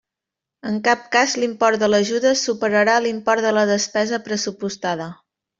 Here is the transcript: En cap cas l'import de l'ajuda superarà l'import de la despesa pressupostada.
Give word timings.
En 0.69 0.79
cap 0.87 1.03
cas 1.15 1.35
l'import 1.43 1.83
de 1.83 1.89
l'ajuda 1.91 2.33
superarà 2.45 2.97
l'import 3.07 3.49
de 3.49 3.55
la 3.59 3.69
despesa 3.77 4.25
pressupostada. 4.31 5.13